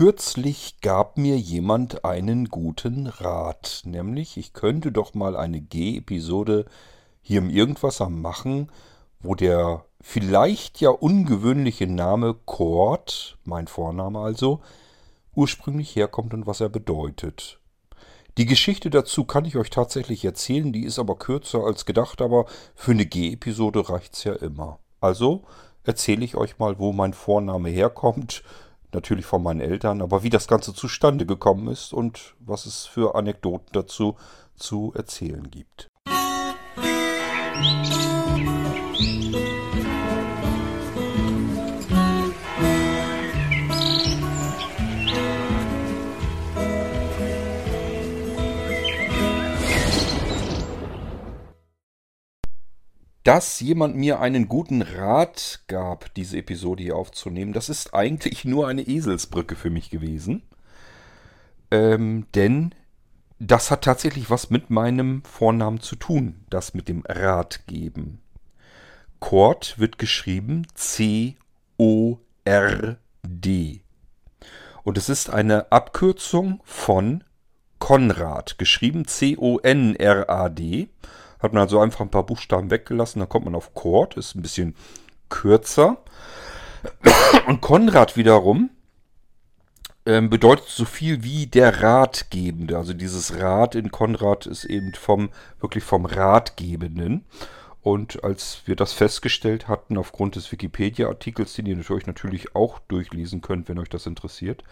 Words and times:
Kürzlich 0.00 0.80
gab 0.80 1.18
mir 1.18 1.36
jemand 1.36 2.06
einen 2.06 2.46
guten 2.46 3.06
Rat, 3.06 3.82
nämlich 3.84 4.38
ich 4.38 4.54
könnte 4.54 4.92
doch 4.92 5.12
mal 5.12 5.36
eine 5.36 5.60
G-Episode 5.60 6.64
hier 7.20 7.40
im 7.40 7.50
Irgendwasser 7.50 8.08
machen, 8.08 8.72
wo 9.20 9.34
der 9.34 9.84
vielleicht 10.00 10.80
ja 10.80 10.88
ungewöhnliche 10.88 11.86
Name 11.86 12.34
Kord, 12.46 13.36
mein 13.44 13.66
Vorname 13.66 14.20
also, 14.20 14.62
ursprünglich 15.34 15.94
herkommt 15.94 16.32
und 16.32 16.46
was 16.46 16.62
er 16.62 16.70
bedeutet. 16.70 17.60
Die 18.38 18.46
Geschichte 18.46 18.88
dazu 18.88 19.26
kann 19.26 19.44
ich 19.44 19.58
euch 19.58 19.68
tatsächlich 19.68 20.24
erzählen, 20.24 20.72
die 20.72 20.84
ist 20.84 20.98
aber 20.98 21.18
kürzer 21.18 21.62
als 21.62 21.84
gedacht, 21.84 22.22
aber 22.22 22.46
für 22.74 22.92
eine 22.92 23.04
G-Episode 23.04 23.90
reicht's 23.90 24.24
ja 24.24 24.32
immer. 24.32 24.78
Also 24.98 25.44
erzähle 25.84 26.24
ich 26.24 26.36
euch 26.36 26.58
mal, 26.58 26.78
wo 26.78 26.94
mein 26.94 27.12
Vorname 27.12 27.68
herkommt 27.68 28.42
natürlich 28.94 29.26
von 29.26 29.42
meinen 29.42 29.60
Eltern, 29.60 30.02
aber 30.02 30.22
wie 30.22 30.30
das 30.30 30.48
Ganze 30.48 30.74
zustande 30.74 31.26
gekommen 31.26 31.68
ist 31.68 31.92
und 31.92 32.34
was 32.40 32.66
es 32.66 32.86
für 32.86 33.14
Anekdoten 33.14 33.68
dazu 33.72 34.16
zu 34.56 34.92
erzählen 34.94 35.50
gibt. 35.50 35.88
Dass 53.30 53.60
jemand 53.60 53.94
mir 53.94 54.18
einen 54.18 54.48
guten 54.48 54.82
Rat 54.82 55.60
gab, 55.68 56.12
diese 56.14 56.36
Episode 56.36 56.82
hier 56.82 56.96
aufzunehmen, 56.96 57.52
das 57.52 57.68
ist 57.68 57.94
eigentlich 57.94 58.44
nur 58.44 58.66
eine 58.66 58.82
Eselsbrücke 58.82 59.54
für 59.54 59.70
mich 59.70 59.88
gewesen. 59.88 60.42
Ähm, 61.70 62.26
denn 62.34 62.74
das 63.38 63.70
hat 63.70 63.82
tatsächlich 63.82 64.30
was 64.30 64.50
mit 64.50 64.70
meinem 64.70 65.22
Vornamen 65.22 65.78
zu 65.78 65.94
tun, 65.94 66.44
das 66.50 66.74
mit 66.74 66.88
dem 66.88 67.04
Rat 67.06 67.68
geben. 67.68 68.20
Kord 69.20 69.78
wird 69.78 69.98
geschrieben 69.98 70.66
C-O-R-D. 70.74 71.36
Und 74.82 74.98
es 74.98 75.08
ist 75.08 75.30
eine 75.30 75.70
Abkürzung 75.70 76.60
von 76.64 77.22
Konrad, 77.78 78.58
geschrieben 78.58 79.06
C-O-N-R-A-D. 79.06 80.88
Hat 81.40 81.52
man 81.52 81.62
also 81.62 81.80
einfach 81.80 82.00
ein 82.00 82.10
paar 82.10 82.26
Buchstaben 82.26 82.70
weggelassen, 82.70 83.20
dann 83.20 83.28
kommt 83.28 83.46
man 83.46 83.54
auf 83.54 83.74
Chord, 83.74 84.16
ist 84.16 84.34
ein 84.34 84.42
bisschen 84.42 84.74
kürzer. 85.28 85.98
Und 87.46 87.60
Konrad 87.60 88.16
wiederum 88.16 88.70
ähm, 90.06 90.30
bedeutet 90.30 90.66
so 90.66 90.84
viel 90.84 91.22
wie 91.22 91.46
der 91.46 91.82
Ratgebende. 91.82 92.76
Also 92.76 92.92
dieses 92.94 93.38
Rat 93.38 93.74
in 93.74 93.90
Konrad 93.90 94.46
ist 94.46 94.64
eben 94.64 94.94
vom, 94.94 95.30
wirklich 95.60 95.84
vom 95.84 96.06
Ratgebenden. 96.06 97.24
Und 97.82 98.24
als 98.24 98.62
wir 98.66 98.76
das 98.76 98.92
festgestellt 98.92 99.68
hatten, 99.68 99.96
aufgrund 99.96 100.36
des 100.36 100.52
Wikipedia-Artikels, 100.52 101.54
den 101.54 101.66
ihr 101.66 101.76
natürlich 101.76 102.06
natürlich 102.06 102.54
auch 102.54 102.78
durchlesen 102.80 103.40
könnt, 103.40 103.68
wenn 103.68 103.78
euch 103.78 103.88
das 103.88 104.06
interessiert, 104.06 104.64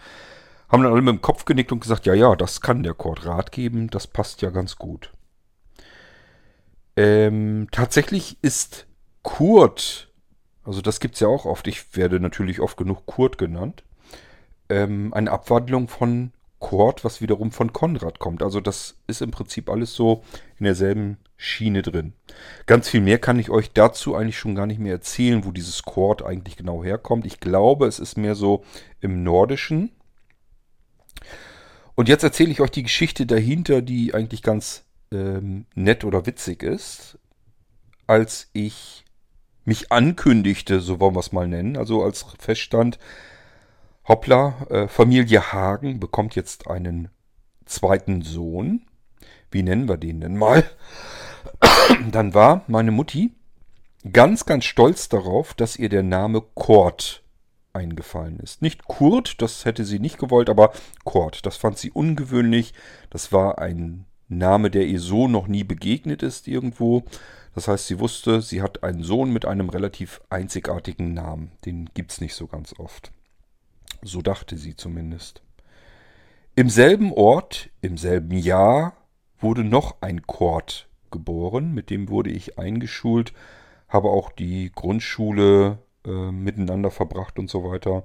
haben 0.67 0.83
dann 0.83 0.91
alle 0.91 1.01
mit 1.01 1.15
dem 1.15 1.21
Kopf 1.21 1.45
genickt 1.45 1.71
und 1.71 1.79
gesagt, 1.79 2.05
ja, 2.05 2.13
ja, 2.13 2.35
das 2.35 2.61
kann 2.61 2.83
der 2.83 2.93
Chord 2.93 3.25
Rat 3.25 3.51
geben, 3.51 3.89
das 3.89 4.05
passt 4.05 4.43
ja 4.43 4.51
ganz 4.51 4.75
gut. 4.75 5.11
Ähm, 6.99 7.69
tatsächlich 7.71 8.37
ist 8.41 8.85
Kurt, 9.23 10.11
also 10.65 10.81
das 10.81 10.99
gibt 10.99 11.13
es 11.13 11.21
ja 11.21 11.29
auch 11.29 11.45
oft, 11.45 11.65
ich 11.67 11.95
werde 11.95 12.19
natürlich 12.19 12.59
oft 12.59 12.75
genug 12.75 13.05
Kurt 13.05 13.37
genannt, 13.37 13.85
ähm, 14.67 15.13
eine 15.13 15.31
Abwandlung 15.31 15.87
von 15.87 16.33
Kurt, 16.59 17.05
was 17.05 17.21
wiederum 17.21 17.53
von 17.53 17.71
Konrad 17.71 18.19
kommt. 18.19 18.43
Also 18.43 18.59
das 18.59 18.97
ist 19.07 19.21
im 19.21 19.31
Prinzip 19.31 19.69
alles 19.69 19.93
so 19.93 20.25
in 20.57 20.65
derselben 20.65 21.19
Schiene 21.37 21.83
drin. 21.83 22.11
Ganz 22.65 22.89
viel 22.89 22.99
mehr 22.99 23.17
kann 23.17 23.39
ich 23.39 23.49
euch 23.49 23.71
dazu 23.71 24.13
eigentlich 24.13 24.37
schon 24.37 24.55
gar 24.55 24.65
nicht 24.65 24.81
mehr 24.81 24.91
erzählen, 24.91 25.45
wo 25.45 25.53
dieses 25.53 25.83
Kord 25.83 26.21
eigentlich 26.21 26.57
genau 26.57 26.83
herkommt. 26.83 27.25
Ich 27.25 27.39
glaube, 27.39 27.87
es 27.87 27.99
ist 27.99 28.17
mehr 28.17 28.35
so 28.35 28.65
im 28.99 29.23
Nordischen. 29.23 29.93
Und 31.95 32.09
jetzt 32.09 32.23
erzähle 32.23 32.51
ich 32.51 32.59
euch 32.59 32.71
die 32.71 32.83
Geschichte 32.83 33.25
dahinter, 33.25 33.81
die 33.81 34.13
eigentlich 34.13 34.43
ganz 34.43 34.83
ähm, 35.11 35.65
nett 35.75 36.03
oder 36.03 36.25
witzig 36.25 36.63
ist, 36.63 37.17
als 38.07 38.49
ich 38.53 39.05
mich 39.65 39.91
ankündigte, 39.91 40.79
so 40.79 40.99
wollen 40.99 41.15
wir 41.15 41.19
es 41.19 41.31
mal 41.31 41.47
nennen, 41.47 41.77
also 41.77 42.03
als 42.03 42.25
feststand, 42.39 42.97
hoppla, 44.07 44.67
äh, 44.69 44.87
Familie 44.87 45.51
Hagen 45.53 45.99
bekommt 45.99 46.35
jetzt 46.35 46.67
einen 46.67 47.09
zweiten 47.65 48.21
Sohn. 48.21 48.85
Wie 49.51 49.63
nennen 49.63 49.87
wir 49.87 49.97
den 49.97 50.21
denn 50.21 50.37
mal? 50.37 50.63
Dann 52.11 52.33
war 52.33 52.63
meine 52.67 52.91
Mutti 52.91 53.35
ganz, 54.11 54.45
ganz 54.45 54.65
stolz 54.65 55.09
darauf, 55.09 55.53
dass 55.53 55.75
ihr 55.75 55.89
der 55.89 56.03
Name 56.03 56.41
Kurt 56.41 57.23
eingefallen 57.73 58.39
ist. 58.39 58.61
Nicht 58.61 58.85
Kurt, 58.85 59.41
das 59.41 59.65
hätte 59.65 59.85
sie 59.85 59.99
nicht 59.99 60.17
gewollt, 60.17 60.49
aber 60.49 60.71
Kurt, 61.03 61.45
das 61.45 61.57
fand 61.57 61.77
sie 61.77 61.91
ungewöhnlich. 61.91 62.73
Das 63.09 63.31
war 63.31 63.59
ein 63.59 64.05
Name, 64.29 64.69
der 64.69 64.85
ihr 64.85 64.99
so 64.99 65.27
noch 65.27 65.47
nie 65.47 65.63
begegnet 65.63 66.23
ist 66.23 66.47
irgendwo. 66.47 67.03
Das 67.55 67.67
heißt, 67.67 67.87
sie 67.87 67.99
wusste, 67.99 68.41
sie 68.41 68.61
hat 68.61 68.83
einen 68.83 69.03
Sohn 69.03 69.33
mit 69.33 69.45
einem 69.45 69.69
relativ 69.69 70.21
einzigartigen 70.29 71.13
Namen. 71.13 71.51
Den 71.65 71.89
gibt 71.93 72.11
es 72.11 72.21
nicht 72.21 72.35
so 72.35 72.47
ganz 72.47 72.73
oft. 72.79 73.11
So 74.01 74.21
dachte 74.21 74.57
sie 74.57 74.75
zumindest. 74.75 75.41
Im 76.55 76.69
selben 76.69 77.11
Ort, 77.11 77.69
im 77.81 77.97
selben 77.97 78.37
Jahr, 78.37 78.93
wurde 79.39 79.63
noch 79.63 80.01
ein 80.01 80.21
Kord 80.23 80.87
geboren. 81.11 81.73
Mit 81.73 81.89
dem 81.89 82.09
wurde 82.09 82.29
ich 82.29 82.59
eingeschult, 82.59 83.33
habe 83.87 84.09
auch 84.09 84.31
die 84.31 84.71
Grundschule 84.73 85.79
äh, 86.05 86.31
miteinander 86.31 86.91
verbracht 86.91 87.39
und 87.39 87.49
so 87.49 87.63
weiter. 87.63 88.03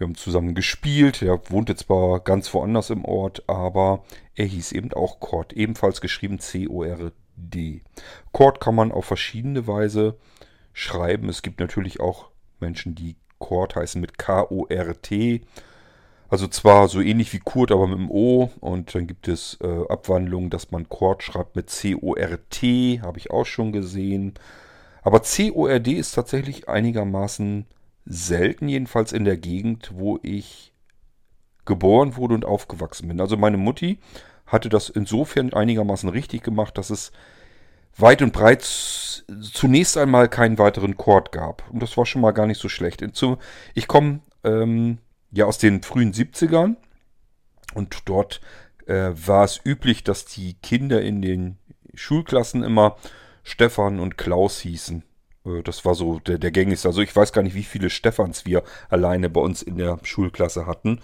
Wir 0.00 0.06
haben 0.06 0.14
zusammen 0.14 0.54
gespielt. 0.54 1.20
Er 1.20 1.38
wohnte 1.50 1.76
zwar 1.76 2.20
ganz 2.20 2.54
woanders 2.54 2.88
im 2.88 3.04
Ort, 3.04 3.46
aber 3.46 4.02
er 4.34 4.46
hieß 4.46 4.72
eben 4.72 4.94
auch 4.94 5.20
Cord. 5.20 5.52
Ebenfalls 5.52 6.00
geschrieben 6.00 6.38
C-O-R-D. 6.38 7.82
Cord 8.32 8.60
kann 8.60 8.74
man 8.74 8.92
auf 8.92 9.04
verschiedene 9.04 9.66
Weise 9.66 10.16
schreiben. 10.72 11.28
Es 11.28 11.42
gibt 11.42 11.60
natürlich 11.60 12.00
auch 12.00 12.30
Menschen, 12.60 12.94
die 12.94 13.16
Cord 13.38 13.76
heißen 13.76 14.00
mit 14.00 14.16
K-O-R-T. 14.16 15.42
Also 16.30 16.46
zwar 16.46 16.88
so 16.88 17.02
ähnlich 17.02 17.34
wie 17.34 17.40
Kurt, 17.40 17.70
aber 17.70 17.86
mit 17.86 17.98
dem 17.98 18.10
O. 18.10 18.50
Und 18.60 18.94
dann 18.94 19.06
gibt 19.06 19.28
es 19.28 19.58
äh, 19.62 19.84
Abwandlungen, 19.90 20.48
dass 20.48 20.70
man 20.70 20.88
Cord 20.88 21.22
schreibt 21.22 21.56
mit 21.56 21.68
C-O-R-T. 21.68 23.02
Habe 23.02 23.18
ich 23.18 23.30
auch 23.30 23.44
schon 23.44 23.70
gesehen. 23.70 24.32
Aber 25.02 25.22
C-O-R-D 25.22 25.92
ist 25.92 26.12
tatsächlich 26.12 26.70
einigermaßen 26.70 27.66
selten, 28.04 28.68
jedenfalls 28.68 29.12
in 29.12 29.24
der 29.24 29.36
Gegend, 29.36 29.92
wo 29.94 30.18
ich 30.22 30.72
geboren 31.64 32.16
wurde 32.16 32.34
und 32.34 32.44
aufgewachsen 32.44 33.08
bin. 33.08 33.20
Also 33.20 33.36
meine 33.36 33.56
Mutti 33.56 33.98
hatte 34.46 34.68
das 34.68 34.88
insofern 34.88 35.52
einigermaßen 35.52 36.08
richtig 36.08 36.42
gemacht, 36.42 36.76
dass 36.76 36.90
es 36.90 37.12
weit 37.96 38.22
und 38.22 38.32
breit 38.32 38.62
zunächst 38.62 39.96
einmal 39.96 40.28
keinen 40.28 40.58
weiteren 40.58 40.96
Chord 40.96 41.32
gab. 41.32 41.68
Und 41.70 41.82
das 41.82 41.96
war 41.96 42.06
schon 42.06 42.22
mal 42.22 42.32
gar 42.32 42.46
nicht 42.46 42.60
so 42.60 42.68
schlecht. 42.68 43.04
Ich 43.74 43.88
komme 43.88 44.20
ähm, 44.44 44.98
ja 45.30 45.44
aus 45.46 45.58
den 45.58 45.82
frühen 45.82 46.12
70ern 46.12 46.76
und 47.74 47.96
dort 48.06 48.40
äh, 48.86 49.10
war 49.14 49.44
es 49.44 49.60
üblich, 49.64 50.02
dass 50.02 50.24
die 50.24 50.54
Kinder 50.54 51.00
in 51.02 51.22
den 51.22 51.58
Schulklassen 51.94 52.62
immer 52.62 52.96
Stefan 53.42 54.00
und 54.00 54.18
Klaus 54.18 54.60
hießen. 54.60 55.04
Äh, 55.44 55.62
das 55.62 55.84
war 55.84 55.94
so 55.94 56.18
der, 56.20 56.38
der 56.38 56.50
gängigste. 56.50 56.88
Also 56.88 57.02
ich 57.02 57.14
weiß 57.14 57.32
gar 57.32 57.42
nicht, 57.42 57.54
wie 57.54 57.64
viele 57.64 57.90
Stefans 57.90 58.46
wir 58.46 58.62
alleine 58.88 59.30
bei 59.30 59.40
uns 59.40 59.62
in 59.62 59.76
der 59.76 59.98
Schulklasse 60.02 60.66
hatten. 60.66 61.00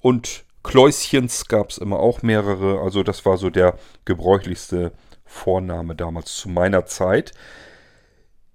Und 0.00 0.44
Kläuschens 0.62 1.48
gab 1.48 1.70
es 1.70 1.78
immer 1.78 2.00
auch 2.00 2.22
mehrere. 2.22 2.80
Also 2.80 3.02
das 3.02 3.24
war 3.24 3.38
so 3.38 3.50
der 3.50 3.78
gebräuchlichste 4.04 4.92
Vorname 5.24 5.94
damals 5.94 6.36
zu 6.36 6.48
meiner 6.48 6.86
Zeit. 6.86 7.32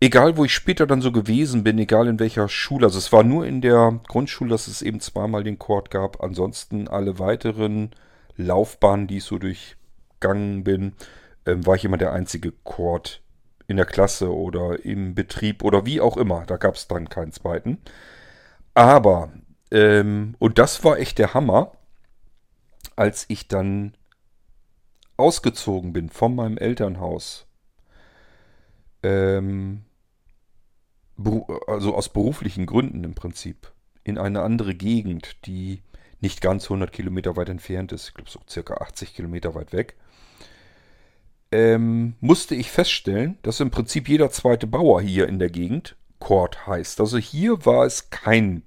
Egal, 0.02 0.38
wo 0.38 0.44
ich 0.46 0.54
später 0.54 0.86
dann 0.86 1.02
so 1.02 1.12
gewesen 1.12 1.64
bin, 1.64 1.80
egal 1.80 2.08
in 2.08 2.20
welcher 2.20 2.50
Schule, 2.50 2.86
also 2.86 2.98
es 2.98 3.14
war 3.14 3.24
nur 3.24 3.46
in 3.46 3.62
der 3.62 4.02
Grundschule, 4.08 4.50
dass 4.50 4.68
es 4.68 4.82
eben 4.82 5.00
zweimal 5.00 5.44
den 5.44 5.58
Chord 5.58 5.90
gab. 5.90 6.22
Ansonsten 6.22 6.88
alle 6.88 7.18
weiteren 7.18 7.92
Laufbahnen, 8.36 9.08
die 9.08 9.18
ich 9.18 9.24
so 9.24 9.40
durchgangen 9.40 10.64
bin, 10.64 10.94
ähm, 11.46 11.66
war 11.66 11.76
ich 11.76 11.86
immer 11.86 11.98
der 11.98 12.12
einzige 12.12 12.52
Chord 12.52 13.22
in 13.68 13.78
der 13.78 13.86
Klasse 13.86 14.34
oder 14.34 14.84
im 14.86 15.16
Betrieb 15.16 15.64
oder 15.64 15.86
wie 15.86 16.02
auch 16.02 16.18
immer. 16.18 16.46
Da 16.46 16.58
gab 16.58 16.76
es 16.76 16.88
dann 16.88 17.10
keinen 17.10 17.32
zweiten. 17.32 17.80
Aber, 18.74 19.32
ähm, 19.72 20.36
und 20.40 20.60
das 20.60 20.84
war 20.84 21.00
echt 21.00 21.18
der 21.18 21.34
Hammer, 21.34 21.72
als 22.96 23.26
ich 23.30 23.48
dann 23.48 23.94
ausgezogen 25.18 25.94
bin 25.94 26.10
von 26.10 26.36
meinem 26.36 26.58
Elternhaus. 26.58 27.46
Ähm, 29.04 29.86
also 31.68 31.96
aus 31.96 32.10
beruflichen 32.10 32.66
Gründen 32.66 33.04
im 33.04 33.16
Prinzip. 33.16 33.72
In 34.04 34.18
eine 34.18 34.42
andere 34.42 34.76
Gegend, 34.76 35.46
die 35.46 35.82
nicht 36.20 36.42
ganz 36.42 36.66
100 36.66 36.92
Kilometer 36.92 37.36
weit 37.36 37.50
entfernt 37.50 37.92
ist. 37.92 38.10
Ich 38.10 38.14
glaube 38.14 38.30
so 38.30 38.40
circa 38.48 38.76
80 38.76 39.16
Kilometer 39.16 39.56
weit 39.56 39.74
weg. 39.74 39.96
Ähm, 41.56 42.16
musste 42.20 42.54
ich 42.54 42.70
feststellen, 42.70 43.38
dass 43.42 43.62
im 43.62 43.72
Prinzip 43.72 44.10
jeder 44.10 44.30
zweite 44.30 44.68
Bauer 44.68 45.02
hier 45.02 45.30
in 45.30 45.40
der 45.40 45.50
Gegend 45.50 45.96
Kord 46.20 46.68
heißt. 46.68 47.00
Also 47.00 47.18
hier 47.18 47.66
war 47.66 47.86
es 47.86 48.10
kein 48.10 48.64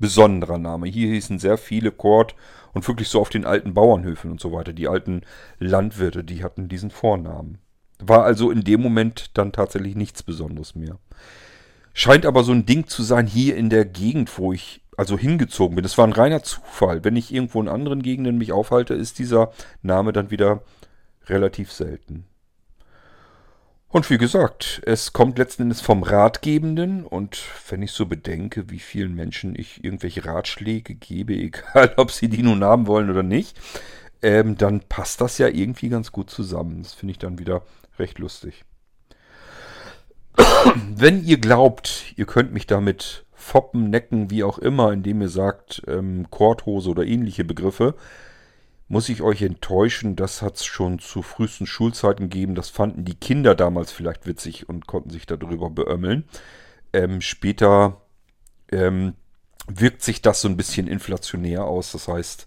besonderer 0.00 0.58
Name. 0.58 0.88
Hier 0.88 1.12
hießen 1.12 1.38
sehr 1.38 1.58
viele 1.58 1.92
Kord 1.92 2.34
und 2.72 2.88
wirklich 2.88 3.06
so 3.06 3.20
auf 3.20 3.28
den 3.28 3.44
alten 3.44 3.72
Bauernhöfen 3.72 4.32
und 4.32 4.40
so 4.40 4.52
weiter. 4.52 4.72
Die 4.72 4.88
alten 4.88 5.22
Landwirte, 5.60 6.24
die 6.24 6.42
hatten 6.42 6.68
diesen 6.68 6.90
Vornamen. 6.90 7.58
War 8.00 8.24
also 8.24 8.50
in 8.50 8.64
dem 8.64 8.82
Moment 8.82 9.30
dann 9.34 9.52
tatsächlich 9.52 9.94
nichts 9.94 10.24
Besonderes 10.24 10.74
mehr. 10.74 10.98
Scheint 11.92 12.26
aber 12.26 12.42
so 12.42 12.50
ein 12.50 12.66
Ding 12.66 12.88
zu 12.88 13.04
sein 13.04 13.28
hier 13.28 13.54
in 13.54 13.70
der 13.70 13.84
Gegend, 13.84 14.36
wo 14.38 14.52
ich 14.52 14.80
also 14.96 15.16
hingezogen 15.16 15.76
bin. 15.76 15.84
Es 15.84 15.98
war 15.98 16.06
ein 16.06 16.12
reiner 16.12 16.42
Zufall. 16.42 17.04
Wenn 17.04 17.14
ich 17.14 17.32
irgendwo 17.32 17.60
in 17.60 17.68
anderen 17.68 18.02
Gegenden 18.02 18.38
mich 18.38 18.50
aufhalte, 18.50 18.94
ist 18.94 19.20
dieser 19.20 19.52
Name 19.82 20.12
dann 20.12 20.32
wieder 20.32 20.62
relativ 21.28 21.72
selten. 21.72 22.24
Und 23.94 24.10
wie 24.10 24.18
gesagt, 24.18 24.82
es 24.86 25.12
kommt 25.12 25.38
letzten 25.38 25.62
Endes 25.62 25.80
vom 25.80 26.02
Ratgebenden 26.02 27.06
und 27.06 27.40
wenn 27.68 27.80
ich 27.80 27.92
so 27.92 28.06
bedenke, 28.06 28.68
wie 28.68 28.80
vielen 28.80 29.14
Menschen 29.14 29.54
ich 29.56 29.84
irgendwelche 29.84 30.24
Ratschläge 30.24 30.96
gebe, 30.96 31.32
egal 31.34 31.94
ob 31.96 32.10
sie 32.10 32.28
die 32.28 32.42
nun 32.42 32.64
haben 32.64 32.88
wollen 32.88 33.08
oder 33.08 33.22
nicht, 33.22 33.56
ähm, 34.20 34.56
dann 34.56 34.80
passt 34.80 35.20
das 35.20 35.38
ja 35.38 35.46
irgendwie 35.46 35.90
ganz 35.90 36.10
gut 36.10 36.28
zusammen. 36.28 36.82
Das 36.82 36.92
finde 36.92 37.12
ich 37.12 37.18
dann 37.18 37.38
wieder 37.38 37.62
recht 37.96 38.18
lustig. 38.18 38.64
Wenn 40.96 41.22
ihr 41.24 41.38
glaubt, 41.38 42.14
ihr 42.16 42.26
könnt 42.26 42.52
mich 42.52 42.66
damit 42.66 43.24
foppen, 43.32 43.90
necken, 43.90 44.30
wie 44.30 44.42
auch 44.42 44.58
immer, 44.58 44.92
indem 44.92 45.20
ihr 45.20 45.28
sagt, 45.28 45.82
ähm, 45.86 46.26
Korthose 46.30 46.90
oder 46.90 47.04
ähnliche 47.04 47.44
Begriffe, 47.44 47.94
muss 48.88 49.08
ich 49.08 49.22
euch 49.22 49.42
enttäuschen, 49.42 50.16
das 50.16 50.42
hat 50.42 50.56
es 50.56 50.64
schon 50.64 50.98
zu 50.98 51.22
frühesten 51.22 51.66
Schulzeiten 51.66 52.28
gegeben. 52.28 52.54
Das 52.54 52.68
fanden 52.68 53.04
die 53.04 53.14
Kinder 53.14 53.54
damals 53.54 53.92
vielleicht 53.92 54.26
witzig 54.26 54.68
und 54.68 54.86
konnten 54.86 55.10
sich 55.10 55.26
darüber 55.26 55.70
beömmeln. 55.70 56.24
Ähm, 56.92 57.20
später 57.20 58.02
ähm, 58.70 59.14
wirkt 59.66 60.02
sich 60.02 60.22
das 60.22 60.42
so 60.42 60.48
ein 60.48 60.56
bisschen 60.56 60.86
inflationär 60.86 61.64
aus. 61.64 61.92
Das 61.92 62.08
heißt, 62.08 62.46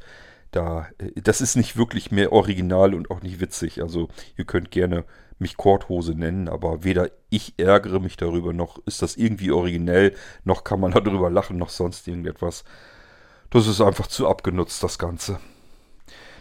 da, 0.52 0.88
äh, 1.00 1.22
das 1.22 1.42
ist 1.42 1.56
nicht 1.56 1.76
wirklich 1.76 2.12
mehr 2.12 2.32
original 2.32 2.94
und 2.94 3.10
auch 3.10 3.22
nicht 3.22 3.40
witzig. 3.40 3.82
Also 3.82 4.10
ihr 4.38 4.46
könnt 4.46 4.72
gerne 4.72 5.06
mich 5.40 5.58
Korthose 5.58 6.14
nennen, 6.14 6.50
aber 6.50 6.84
weder 6.84 7.12
ich 7.30 7.54
ärgere 7.58 8.00
mich 8.00 8.18
darüber, 8.18 8.54
noch 8.54 8.80
ist 8.86 9.02
das 9.02 9.16
irgendwie 9.16 9.52
originell, 9.52 10.16
noch 10.44 10.64
kann 10.64 10.80
man 10.80 10.92
darüber 11.04 11.30
lachen, 11.30 11.58
noch 11.58 11.70
sonst 11.70 12.08
irgendetwas. 12.08 12.64
Das 13.50 13.68
ist 13.68 13.82
einfach 13.82 14.08
zu 14.08 14.28
abgenutzt, 14.28 14.84
das 14.84 15.00
Ganze. 15.00 15.40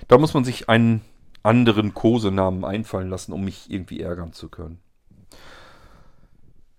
Da 0.08 0.18
muss 0.18 0.34
man 0.34 0.44
sich 0.44 0.68
einen 0.68 1.02
anderen 1.42 1.94
Kosenamen 1.94 2.64
einfallen 2.64 3.08
lassen, 3.08 3.32
um 3.32 3.44
mich 3.44 3.70
irgendwie 3.70 4.00
ärgern 4.00 4.32
zu 4.32 4.48
können. 4.48 4.78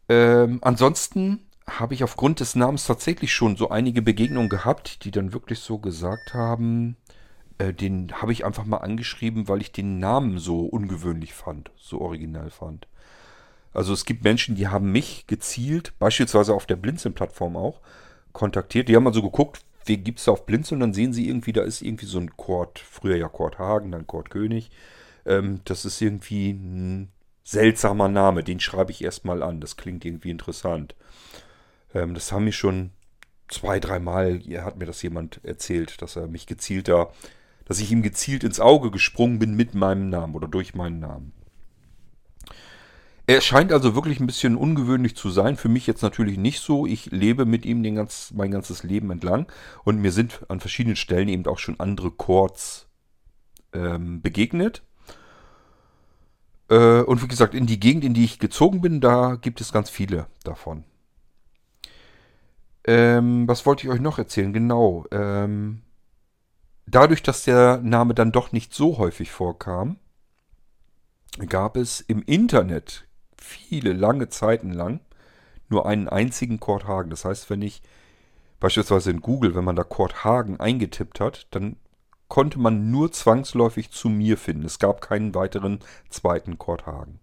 Ähm, 0.09 0.59
ansonsten 0.61 1.41
habe 1.69 1.93
ich 1.93 2.03
aufgrund 2.03 2.39
des 2.39 2.55
Namens 2.55 2.85
tatsächlich 2.85 3.33
schon 3.33 3.57
so 3.57 3.69
einige 3.69 4.01
Begegnungen 4.01 4.49
gehabt, 4.49 5.03
die 5.03 5.11
dann 5.11 5.33
wirklich 5.33 5.59
so 5.59 5.79
gesagt 5.79 6.33
haben, 6.33 6.95
äh, 7.57 7.73
den 7.73 8.13
habe 8.21 8.31
ich 8.31 8.45
einfach 8.45 8.65
mal 8.65 8.77
angeschrieben, 8.77 9.47
weil 9.47 9.61
ich 9.61 9.71
den 9.71 9.99
Namen 9.99 10.37
so 10.37 10.61
ungewöhnlich 10.61 11.33
fand, 11.33 11.71
so 11.75 11.99
original 12.01 12.49
fand. 12.49 12.87
Also 13.73 13.93
es 13.93 14.05
gibt 14.05 14.23
Menschen, 14.23 14.55
die 14.55 14.69
haben 14.69 14.91
mich 14.91 15.27
gezielt, 15.27 15.93
beispielsweise 15.99 16.53
auf 16.53 16.65
der 16.65 16.77
Blinzeln-Plattform 16.77 17.57
auch, 17.57 17.81
kontaktiert. 18.31 18.87
Die 18.87 18.95
haben 18.95 19.07
also 19.07 19.21
geguckt, 19.21 19.61
wen 19.87 20.03
gibt 20.03 20.19
es 20.19 20.27
auf 20.27 20.45
Blinzeln 20.45 20.81
dann 20.81 20.93
sehen 20.93 21.13
sie 21.13 21.27
irgendwie, 21.27 21.53
da 21.53 21.63
ist 21.63 21.81
irgendwie 21.81 22.05
so 22.05 22.19
ein 22.19 22.35
Kord, 22.37 22.79
früher 22.79 23.15
ja 23.15 23.27
Kord 23.27 23.59
Hagen, 23.59 23.91
dann 23.91 24.07
Kord 24.07 24.29
König. 24.29 24.69
Ähm, 25.25 25.61
das 25.65 25.85
ist 25.85 26.01
irgendwie 26.01 26.51
ein 26.51 27.11
seltsamer 27.43 28.07
Name, 28.09 28.43
den 28.43 28.59
schreibe 28.59 28.91
ich 28.91 29.03
erstmal 29.03 29.41
an. 29.41 29.61
Das 29.61 29.77
klingt 29.77 30.05
irgendwie 30.05 30.31
interessant. 30.31 30.95
Ähm, 31.93 32.13
das 32.13 32.31
haben 32.31 32.45
mir 32.45 32.51
schon 32.51 32.91
zwei, 33.47 33.79
dreimal, 33.79 34.39
hat 34.57 34.77
mir 34.77 34.85
das 34.85 35.01
jemand 35.01 35.39
erzählt, 35.43 36.01
dass 36.01 36.15
er 36.15 36.27
mich 36.27 36.45
gezielt 36.45 36.87
da, 36.87 37.11
dass 37.65 37.79
ich 37.79 37.91
ihm 37.91 38.01
gezielt 38.01 38.43
ins 38.43 38.59
Auge 38.59 38.91
gesprungen 38.91 39.39
bin 39.39 39.55
mit 39.55 39.75
meinem 39.75 40.09
Namen 40.09 40.35
oder 40.35 40.47
durch 40.47 40.75
meinen 40.75 40.99
Namen. 40.99 41.33
Er 43.29 43.41
scheint 43.41 43.73
also 43.73 43.93
wirklich 43.93 44.21
ein 44.21 44.25
bisschen 44.25 44.55
ungewöhnlich 44.55 45.17
zu 45.17 45.29
sein. 45.29 45.57
Für 45.57 45.67
mich 45.67 45.85
jetzt 45.85 46.01
natürlich 46.01 46.37
nicht 46.37 46.61
so. 46.61 46.85
Ich 46.85 47.07
lebe 47.07 47.45
mit 47.45 47.65
ihm 47.65 47.83
den 47.83 47.95
ganz, 47.95 48.31
mein 48.33 48.51
ganzes 48.51 48.83
Leben 48.83 49.11
entlang. 49.11 49.51
Und 49.83 49.99
mir 49.99 50.13
sind 50.13 50.45
an 50.47 50.61
verschiedenen 50.61 50.95
Stellen 50.95 51.27
eben 51.27 51.45
auch 51.45 51.59
schon 51.59 51.77
andere 51.77 52.09
Chords 52.09 52.87
ähm, 53.73 54.21
begegnet. 54.21 54.81
Äh, 56.69 57.01
und 57.01 57.21
wie 57.21 57.27
gesagt, 57.27 57.53
in 57.53 57.65
die 57.65 57.81
Gegend, 57.81 58.05
in 58.05 58.13
die 58.13 58.23
ich 58.23 58.39
gezogen 58.39 58.79
bin, 58.79 59.01
da 59.01 59.35
gibt 59.35 59.59
es 59.59 59.73
ganz 59.73 59.89
viele 59.89 60.27
davon. 60.45 60.85
Ähm, 62.85 63.45
was 63.45 63.65
wollte 63.65 63.85
ich 63.85 63.91
euch 63.91 63.99
noch 63.99 64.19
erzählen? 64.19 64.53
Genau. 64.53 65.05
Ähm, 65.11 65.81
dadurch, 66.85 67.23
dass 67.23 67.43
der 67.43 67.79
Name 67.79 68.13
dann 68.13 68.31
doch 68.31 68.53
nicht 68.53 68.73
so 68.73 68.97
häufig 68.97 69.31
vorkam, 69.31 69.97
gab 71.49 71.75
es 71.75 71.99
im 71.99 72.21
Internet 72.21 73.06
viele 73.41 73.93
lange 73.93 74.29
Zeiten 74.29 74.71
lang 74.71 74.99
nur 75.69 75.85
einen 75.85 76.07
einzigen 76.07 76.59
Kurt 76.59 76.87
Hagen. 76.87 77.09
Das 77.09 77.25
heißt, 77.25 77.49
wenn 77.49 77.61
ich 77.61 77.81
beispielsweise 78.59 79.11
in 79.11 79.21
Google, 79.21 79.55
wenn 79.55 79.63
man 79.63 79.75
da 79.75 79.83
Kurt 79.83 80.23
Hagen 80.23 80.59
eingetippt 80.59 81.19
hat, 81.19 81.47
dann 81.51 81.77
konnte 82.27 82.59
man 82.59 82.91
nur 82.91 83.11
zwangsläufig 83.11 83.91
zu 83.91 84.09
mir 84.09 84.37
finden. 84.37 84.65
Es 84.65 84.79
gab 84.79 85.01
keinen 85.01 85.33
weiteren 85.35 85.79
zweiten 86.09 86.57
Kurt 86.57 86.85
Hagen. 86.85 87.19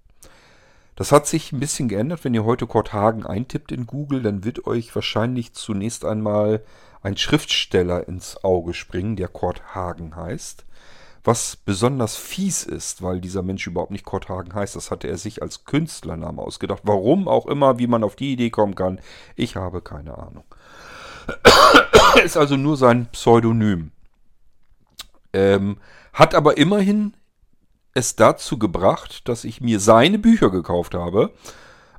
Das 0.97 1.11
hat 1.11 1.27
sich 1.27 1.53
ein 1.53 1.61
bisschen 1.61 1.89
geändert. 1.89 2.25
Wenn 2.25 2.35
ihr 2.35 2.45
heute 2.45 2.67
Kurt 2.67 2.93
Hagen 2.93 3.27
eintippt 3.27 3.73
in 3.73 3.87
Google, 3.87 4.23
dann 4.23 4.45
wird 4.45 4.67
euch 4.67 4.95
wahrscheinlich 4.95 5.53
zunächst 5.53 6.05
einmal 6.05 6.63
ein 7.03 7.17
Schriftsteller 7.17 8.07
ins 8.09 8.43
Auge 8.45 8.75
springen, 8.75 9.17
der 9.17 9.29
Kurt 9.29 9.75
Hagen 9.75 10.15
heißt. 10.15 10.65
Was 11.25 11.57
besonders 11.57 12.17
fies 12.17 12.65
ist, 12.65 13.03
weil 13.03 13.19
dieser 13.19 13.43
Mensch 13.43 13.67
überhaupt 13.67 13.91
nicht 13.91 14.05
Kurt 14.05 14.29
Hagen 14.29 14.55
heißt, 14.55 14.77
das 14.77 14.91
hatte 14.91 15.09
er 15.09 15.17
sich 15.17 15.41
als 15.41 15.65
Künstlernamen 15.65 16.39
ausgedacht. 16.39 16.83
Warum 16.85 17.29
auch 17.29 17.47
immer, 17.47 17.79
wie 17.79 17.87
man 17.87 18.05
auf 18.05 18.15
die 18.15 18.35
Idee 18.35 18.51
kommen 18.51 18.75
kann, 18.75 19.01
ich 19.35 19.57
habe 19.57 19.81
keine 19.81 20.19
Ahnung. 20.19 20.45
ist 22.25 22.37
also 22.37 22.59
nur 22.59 22.77
sein 22.77 23.07
Pseudonym. 23.07 23.93
Ähm, 25.33 25.79
hat 26.13 26.35
aber 26.35 26.59
immerhin 26.59 27.17
es 27.95 28.17
dazu 28.17 28.59
gebracht, 28.59 29.27
dass 29.27 29.45
ich 29.45 29.63
mir 29.63 29.81
seine 29.81 30.19
Bücher 30.19 30.51
gekauft 30.51 30.95
habe. 30.95 31.33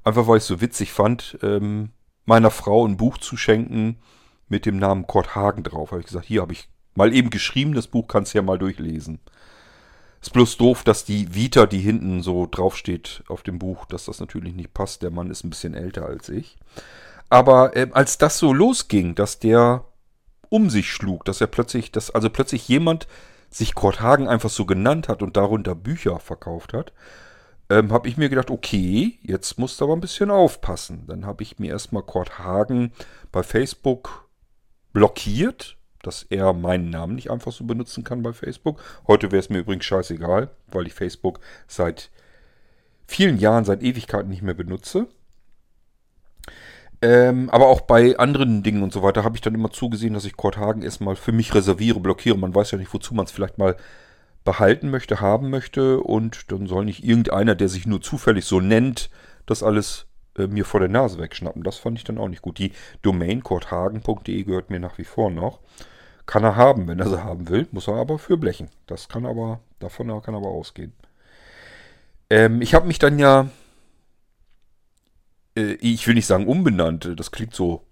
Einfach 0.03 0.27
weil 0.27 0.37
ich 0.37 0.43
es 0.43 0.47
so 0.47 0.61
witzig 0.61 0.91
fand, 0.93 1.39
ähm, 1.41 1.89
meiner 2.25 2.51
Frau 2.51 2.85
ein 2.85 2.97
Buch 2.97 3.17
zu 3.17 3.37
schenken 3.37 3.97
mit 4.47 4.67
dem 4.67 4.77
Namen 4.77 5.07
Kurt 5.07 5.35
Hagen 5.35 5.63
drauf. 5.63 5.91
Habe 5.91 6.01
ich 6.01 6.07
gesagt, 6.07 6.27
hier 6.27 6.41
habe 6.41 6.53
ich 6.53 6.69
Mal 6.95 7.13
eben 7.13 7.29
geschrieben, 7.29 7.73
das 7.73 7.87
Buch 7.87 8.07
kannst 8.07 8.33
du 8.33 8.39
ja 8.39 8.41
mal 8.41 8.57
durchlesen. 8.57 9.19
Ist 10.21 10.33
bloß 10.33 10.57
doof, 10.57 10.83
dass 10.83 11.05
die 11.05 11.35
Vita, 11.35 11.67
die 11.67 11.81
hinten 11.81 12.23
so 12.23 12.47
draufsteht 12.49 13.23
auf 13.27 13.43
dem 13.43 13.59
Buch, 13.59 13.85
dass 13.85 14.05
das 14.05 14.19
natürlich 14.19 14.55
nicht 14.55 14.73
passt. 14.73 15.03
Der 15.03 15.11
Mann 15.11 15.29
ist 15.29 15.43
ein 15.43 15.51
bisschen 15.51 15.75
älter 15.75 16.05
als 16.05 16.29
ich. 16.29 16.57
Aber 17.29 17.75
äh, 17.75 17.89
als 17.91 18.17
das 18.17 18.39
so 18.39 18.53
losging, 18.53 19.13
dass 19.13 19.39
der 19.39 19.85
um 20.49 20.69
sich 20.69 20.91
schlug, 20.91 21.25
dass 21.25 21.41
er 21.41 21.47
plötzlich, 21.47 21.91
dass 21.91 22.11
also 22.11 22.29
plötzlich 22.29 22.67
jemand 22.67 23.07
sich 23.49 23.75
Kurt 23.75 24.01
Hagen 24.01 24.27
einfach 24.27 24.49
so 24.49 24.65
genannt 24.65 25.09
hat 25.09 25.21
und 25.21 25.37
darunter 25.37 25.75
Bücher 25.75 26.19
verkauft 26.19 26.73
hat, 26.73 26.93
ähm, 27.69 27.91
habe 27.91 28.07
ich 28.07 28.17
mir 28.17 28.29
gedacht, 28.29 28.51
okay, 28.51 29.19
jetzt 29.21 29.57
musst 29.57 29.79
du 29.79 29.85
aber 29.85 29.95
ein 29.95 30.01
bisschen 30.01 30.31
aufpassen. 30.31 31.03
Dann 31.07 31.25
habe 31.25 31.43
ich 31.43 31.59
mir 31.59 31.71
erstmal 31.71 32.03
Kurt 32.03 32.39
Hagen 32.39 32.93
bei 33.31 33.43
Facebook 33.43 34.27
blockiert 34.93 35.77
dass 36.05 36.23
er 36.23 36.53
meinen 36.53 36.89
Namen 36.89 37.15
nicht 37.15 37.31
einfach 37.31 37.51
so 37.51 37.63
benutzen 37.63 38.03
kann 38.03 38.23
bei 38.23 38.33
Facebook. 38.33 38.81
Heute 39.07 39.31
wäre 39.31 39.39
es 39.39 39.49
mir 39.49 39.59
übrigens 39.59 39.85
scheißegal, 39.85 40.49
weil 40.67 40.87
ich 40.87 40.93
Facebook 40.93 41.39
seit 41.67 42.09
vielen 43.07 43.37
Jahren, 43.37 43.65
seit 43.65 43.83
Ewigkeiten 43.83 44.29
nicht 44.29 44.41
mehr 44.41 44.53
benutze. 44.53 45.07
Ähm, 47.01 47.49
aber 47.49 47.67
auch 47.67 47.81
bei 47.81 48.17
anderen 48.17 48.63
Dingen 48.63 48.81
und 48.81 48.93
so 48.93 49.03
weiter 49.03 49.23
habe 49.23 49.35
ich 49.35 49.41
dann 49.41 49.53
immer 49.53 49.71
zugesehen, 49.71 50.13
dass 50.13 50.25
ich 50.25 50.37
Kurt 50.37 50.57
Hagen 50.57 50.81
erstmal 50.81 51.15
für 51.15 51.31
mich 51.31 51.53
reserviere, 51.53 51.99
blockiere. 51.99 52.37
Man 52.37 52.55
weiß 52.55 52.71
ja 52.71 52.77
nicht, 52.77 52.93
wozu 52.93 53.13
man 53.13 53.25
es 53.25 53.31
vielleicht 53.31 53.57
mal 53.57 53.75
behalten 54.43 54.89
möchte, 54.89 55.19
haben 55.19 55.49
möchte. 55.49 55.99
Und 55.99 56.51
dann 56.51 56.67
soll 56.67 56.85
nicht 56.85 57.03
irgendeiner, 57.03 57.55
der 57.55 57.69
sich 57.69 57.85
nur 57.85 58.01
zufällig 58.01 58.45
so 58.45 58.61
nennt, 58.61 59.09
das 59.45 59.61
alles 59.61 60.07
äh, 60.37 60.47
mir 60.47 60.65
vor 60.65 60.79
der 60.79 60.89
Nase 60.89 61.19
wegschnappen. 61.19 61.63
Das 61.63 61.77
fand 61.77 61.97
ich 61.97 62.03
dann 62.03 62.17
auch 62.17 62.29
nicht 62.29 62.41
gut. 62.41 62.59
Die 62.59 62.71
Domain 63.01 63.43
kurthagen.de 63.43 64.43
gehört 64.43 64.69
mir 64.69 64.79
nach 64.79 64.97
wie 64.97 65.03
vor 65.03 65.29
noch. 65.29 65.59
Kann 66.25 66.43
er 66.43 66.55
haben, 66.55 66.87
wenn 66.87 66.99
er 66.99 67.09
sie 67.09 67.23
haben 67.23 67.49
will, 67.49 67.67
muss 67.71 67.87
er 67.87 67.95
aber 67.95 68.17
für 68.17 68.37
blechen. 68.37 68.69
Das 68.87 69.09
kann 69.09 69.25
aber, 69.25 69.59
davon 69.79 70.07
kann 70.21 70.35
aber 70.35 70.47
ausgehen. 70.47 70.93
Ähm, 72.29 72.61
ich 72.61 72.73
habe 72.73 72.87
mich 72.87 72.99
dann 72.99 73.19
ja, 73.19 73.49
äh, 75.55 75.73
ich 75.73 76.07
will 76.07 76.15
nicht 76.15 76.25
sagen 76.25 76.47
umbenannt, 76.47 77.11
das 77.15 77.31
klingt 77.31 77.53
so 77.53 77.83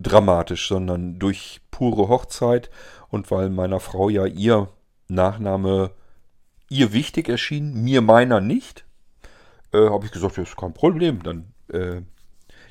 dramatisch, 0.00 0.68
sondern 0.68 1.18
durch 1.18 1.60
pure 1.70 2.08
Hochzeit 2.08 2.70
und 3.08 3.30
weil 3.30 3.50
meiner 3.50 3.80
Frau 3.80 4.08
ja 4.08 4.26
ihr 4.26 4.68
Nachname 5.08 5.92
ihr 6.68 6.92
wichtig 6.92 7.28
erschien, 7.28 7.84
mir 7.84 8.00
meiner 8.00 8.40
nicht, 8.40 8.84
äh, 9.72 9.88
habe 9.88 10.06
ich 10.06 10.12
gesagt, 10.12 10.38
das 10.38 10.48
ist 10.48 10.56
kein 10.56 10.74
Problem, 10.74 11.22
dann 11.22 11.52
äh, 11.72 12.02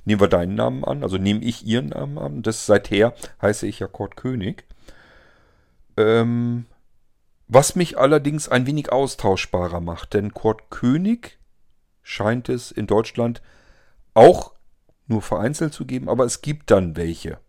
nehmen 0.06 0.22
wir 0.22 0.28
deinen 0.28 0.56
Namen 0.56 0.84
an, 0.84 1.04
also 1.04 1.18
nehme 1.18 1.44
ich 1.44 1.66
ihren 1.66 1.90
Namen 1.90 2.18
an. 2.18 2.42
Das 2.44 2.66
seither 2.66 3.14
heiße 3.42 3.68
ich 3.68 3.80
ja 3.80 3.88
Kurt 3.88 4.16
König. 4.16 4.66
Ähm, 5.98 6.66
was 7.48 7.76
mich 7.76 7.98
allerdings 7.98 8.50
ein 8.50 8.66
wenig 8.66 8.92
austauschbarer 8.92 9.82
macht, 9.82 10.14
denn 10.14 10.34
Kurt 10.34 10.70
König 10.70 11.38
scheint 12.02 12.50
es 12.50 12.72
in 12.72 12.88
Deutschland 12.88 13.42
auch 14.14 14.54
nur 15.08 15.22
vereinzelt 15.22 15.74
zu 15.74 15.86
geben, 15.86 16.10
aber 16.10 16.26
es 16.26 16.42
gibt 16.42 16.72
dann 16.72 16.96
welche. 16.96 17.40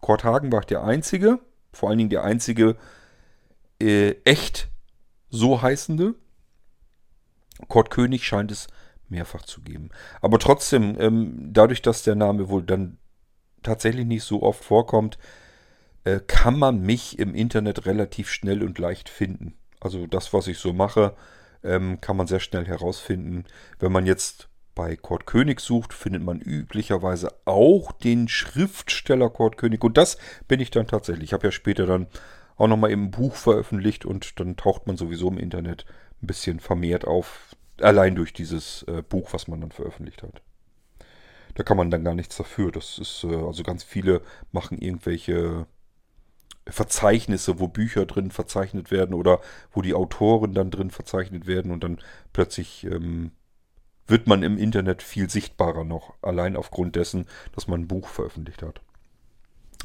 Kurt 0.00 0.24
Hagen 0.24 0.50
war 0.52 0.62
der 0.62 0.82
einzige, 0.84 1.38
vor 1.72 1.88
allen 1.88 1.98
Dingen 1.98 2.10
der 2.10 2.24
einzige 2.24 2.76
äh, 3.80 4.12
echt 4.24 4.68
so 5.30 5.62
heißende. 5.62 6.14
Kurt 7.68 7.90
König 7.90 8.26
scheint 8.26 8.50
es 8.50 8.66
mehrfach 9.08 9.42
zu 9.42 9.62
geben. 9.62 9.90
Aber 10.20 10.38
trotzdem, 10.38 10.96
ähm, 10.98 11.52
dadurch, 11.52 11.82
dass 11.82 12.02
der 12.02 12.16
Name 12.16 12.48
wohl 12.48 12.62
dann 12.62 12.98
tatsächlich 13.62 14.06
nicht 14.06 14.24
so 14.24 14.42
oft 14.42 14.64
vorkommt, 14.64 15.18
äh, 16.04 16.20
kann 16.26 16.58
man 16.58 16.80
mich 16.80 17.18
im 17.18 17.34
Internet 17.34 17.86
relativ 17.86 18.30
schnell 18.30 18.62
und 18.62 18.78
leicht 18.78 19.08
finden. 19.08 19.54
Also 19.80 20.06
das, 20.06 20.32
was 20.32 20.46
ich 20.46 20.58
so 20.58 20.72
mache, 20.72 21.14
ähm, 21.62 22.00
kann 22.00 22.16
man 22.16 22.26
sehr 22.26 22.40
schnell 22.40 22.66
herausfinden. 22.66 23.44
Wenn 23.78 23.92
man 23.92 24.06
jetzt 24.06 24.48
bei 24.74 24.96
Kurt 24.96 25.26
König 25.26 25.60
sucht, 25.60 25.92
findet 25.92 26.22
man 26.22 26.40
üblicherweise 26.40 27.30
auch 27.44 27.92
den 27.92 28.28
Schriftsteller 28.28 29.30
Kurt 29.30 29.56
König. 29.56 29.82
Und 29.84 29.96
das 29.96 30.18
bin 30.48 30.60
ich 30.60 30.70
dann 30.70 30.86
tatsächlich. 30.86 31.30
Ich 31.30 31.32
habe 31.32 31.46
ja 31.46 31.52
später 31.52 31.86
dann 31.86 32.06
auch 32.56 32.68
nochmal 32.68 32.90
im 32.90 33.10
Buch 33.10 33.34
veröffentlicht 33.34 34.04
und 34.04 34.38
dann 34.40 34.56
taucht 34.56 34.86
man 34.86 34.96
sowieso 34.96 35.28
im 35.28 35.38
Internet 35.38 35.86
ein 36.22 36.26
bisschen 36.26 36.60
vermehrt 36.60 37.06
auf. 37.06 37.56
Allein 37.80 38.14
durch 38.14 38.32
dieses 38.32 38.84
äh, 38.84 39.02
Buch, 39.02 39.32
was 39.32 39.48
man 39.48 39.60
dann 39.60 39.72
veröffentlicht 39.72 40.22
hat. 40.22 40.42
Da 41.54 41.62
kann 41.62 41.76
man 41.76 41.90
dann 41.90 42.04
gar 42.04 42.14
nichts 42.14 42.36
dafür. 42.36 42.70
Das 42.70 42.98
ist, 42.98 43.24
äh, 43.24 43.34
also 43.34 43.62
ganz 43.62 43.82
viele 43.82 44.22
machen 44.52 44.78
irgendwelche 44.78 45.66
Verzeichnisse, 46.66 47.60
wo 47.60 47.68
Bücher 47.68 48.06
drin 48.06 48.30
verzeichnet 48.30 48.90
werden 48.90 49.14
oder 49.14 49.40
wo 49.72 49.82
die 49.82 49.94
Autoren 49.94 50.54
dann 50.54 50.70
drin 50.70 50.90
verzeichnet 50.90 51.46
werden 51.46 51.70
und 51.70 51.84
dann 51.84 51.98
plötzlich 52.32 52.84
ähm, 52.84 53.32
wird 54.06 54.26
man 54.26 54.42
im 54.42 54.58
Internet 54.58 55.02
viel 55.02 55.30
sichtbarer 55.30 55.84
noch, 55.84 56.14
allein 56.22 56.56
aufgrund 56.56 56.96
dessen, 56.96 57.26
dass 57.54 57.68
man 57.68 57.82
ein 57.82 57.88
Buch 57.88 58.08
veröffentlicht 58.08 58.62
hat. 58.62 58.80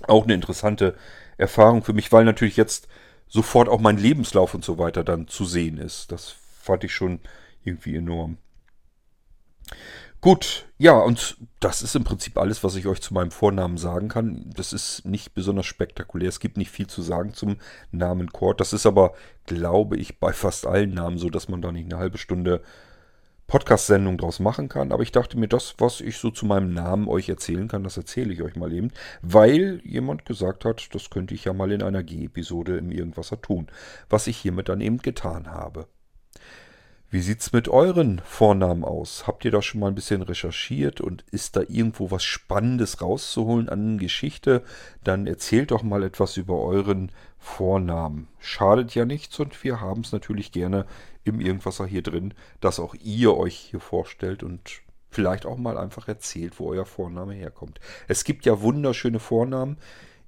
Auch 0.08 0.24
eine 0.24 0.34
interessante 0.34 0.96
Erfahrung 1.38 1.84
für 1.84 1.94
mich, 1.94 2.12
weil 2.12 2.26
natürlich 2.26 2.58
jetzt 2.58 2.88
sofort 3.28 3.70
auch 3.70 3.80
mein 3.80 3.98
Lebenslauf 3.98 4.54
und 4.54 4.64
so 4.64 4.78
weiter 4.78 5.04
dann 5.04 5.28
zu 5.28 5.46
sehen 5.46 5.78
ist. 5.78 6.12
Das 6.12 6.36
fand 6.62 6.84
ich 6.84 6.94
schon 6.94 7.20
irgendwie 7.64 7.96
enorm. 7.96 8.38
Gut, 10.22 10.68
ja, 10.78 10.98
und 10.98 11.38
das 11.62 11.82
ist 11.82 11.96
im 11.96 12.04
Prinzip 12.04 12.38
alles, 12.38 12.62
was 12.62 12.76
ich 12.76 12.88
euch 12.88 13.02
zu 13.02 13.14
meinem 13.14 13.32
Vornamen 13.32 13.78
sagen 13.78 14.10
kann. 14.10 14.50
Das 14.54 14.74
ist 14.74 15.06
nicht 15.06 15.34
besonders 15.34 15.66
spektakulär. 15.66 16.28
Es 16.28 16.42
gibt 16.42 16.58
nicht 16.58 16.72
viel 16.72 16.88
zu 16.88 17.02
sagen 17.02 17.34
zum 17.34 17.56
Namen 17.92 18.30
Kurt. 18.32 18.60
Das 18.60 18.74
ist 18.74 18.86
aber, 18.86 19.14
glaube 19.46 19.96
ich, 19.96 20.20
bei 20.20 20.34
fast 20.34 20.68
allen 20.68 20.94
Namen 20.94 21.18
so, 21.18 21.30
dass 21.30 21.48
man 21.48 21.62
da 21.62 21.72
nicht 21.72 21.86
eine 21.86 22.02
halbe 22.02 22.18
Stunde 22.18 22.62
Podcast-Sendung 23.48 24.18
draus 24.18 24.42
machen 24.42 24.68
kann. 24.68 24.92
Aber 24.92 25.04
ich 25.04 25.14
dachte 25.14 25.38
mir, 25.40 25.48
das, 25.48 25.76
was 25.78 26.02
ich 26.02 26.18
so 26.18 26.32
zu 26.32 26.46
meinem 26.46 26.74
Namen 26.74 27.08
euch 27.08 27.30
erzählen 27.30 27.70
kann, 27.70 27.84
das 27.86 27.96
erzähle 27.96 28.34
ich 28.34 28.42
euch 28.42 28.58
mal 28.58 28.74
eben, 28.74 28.92
weil 29.22 29.82
jemand 29.86 30.26
gesagt 30.26 30.66
hat, 30.66 30.94
das 30.94 31.10
könnte 31.10 31.34
ich 31.34 31.46
ja 31.46 31.54
mal 31.54 31.72
in 31.72 31.82
einer 31.82 32.04
G-Episode 32.04 32.78
im 32.78 32.92
Irgendwasser 32.92 33.42
tun, 33.42 33.68
was 34.10 34.28
ich 34.28 34.38
hiermit 34.38 34.68
dann 34.68 34.82
eben 34.82 35.00
getan 35.00 35.48
habe. 35.48 35.88
Wie 37.12 37.22
sieht's 37.22 37.54
mit 37.54 37.68
euren 37.68 38.22
Vornamen 38.24 38.84
aus? 38.84 39.26
Habt 39.26 39.44
ihr 39.44 39.50
da 39.50 39.64
schon 39.64 39.80
mal 39.80 39.88
ein 39.88 39.96
bisschen 39.96 40.22
recherchiert 40.22 41.02
und 41.02 41.26
ist 41.32 41.56
da 41.56 41.62
irgendwo 41.62 42.12
was 42.12 42.24
Spannendes 42.24 43.02
rauszuholen 43.02 43.68
an 43.68 43.98
Geschichte? 43.98 44.64
Dann 45.04 45.26
erzählt 45.26 45.72
doch 45.72 45.82
mal 45.82 46.04
etwas 46.04 46.38
über 46.38 46.62
euren 46.62 47.12
Vornamen. 47.40 48.28
Schadet 48.38 48.94
ja 48.94 49.06
nichts 49.06 49.40
und 49.40 49.64
wir 49.64 49.82
haben 49.82 50.02
es 50.02 50.12
natürlich 50.12 50.52
gerne 50.52 50.86
im 51.24 51.42
Irgendwasser 51.42 51.88
hier 51.88 52.04
drin, 52.04 52.36
dass 52.62 52.80
auch 52.80 52.94
ihr 52.94 53.36
euch 53.36 53.56
hier 53.56 53.80
vorstellt 53.80 54.44
und 54.44 54.84
vielleicht 55.10 55.48
auch 55.48 55.58
mal 55.58 55.80
einfach 55.80 56.08
erzählt, 56.08 56.60
wo 56.60 56.70
euer 56.70 56.86
Vorname 56.86 57.34
herkommt. 57.34 57.80
Es 58.08 58.24
gibt 58.24 58.46
ja 58.46 58.62
wunderschöne 58.62 59.20
Vornamen. 59.20 59.78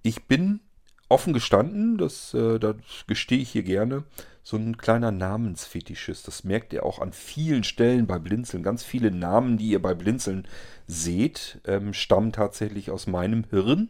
Ich 0.01 0.25
bin 0.25 0.61
offen 1.09 1.33
gestanden, 1.33 1.99
das, 1.99 2.33
äh, 2.33 2.57
das 2.57 2.75
gestehe 3.05 3.37
ich 3.39 3.51
hier 3.51 3.63
gerne, 3.63 4.03
so 4.43 4.57
ein 4.57 4.77
kleiner 4.77 5.11
Namensfetischist. 5.11 6.27
Das 6.27 6.43
merkt 6.43 6.73
ihr 6.73 6.85
auch 6.85 6.99
an 6.99 7.13
vielen 7.13 7.63
Stellen 7.63 8.07
bei 8.07 8.17
Blinzeln. 8.17 8.63
Ganz 8.63 8.83
viele 8.83 9.11
Namen, 9.11 9.57
die 9.57 9.69
ihr 9.69 9.81
bei 9.81 9.93
Blinzeln 9.93 10.47
seht, 10.87 11.61
ähm, 11.65 11.93
stammen 11.93 12.31
tatsächlich 12.31 12.89
aus 12.89 13.07
meinem 13.07 13.45
Hirn. 13.49 13.89